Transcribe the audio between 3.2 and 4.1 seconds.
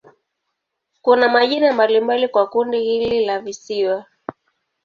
la visiwa.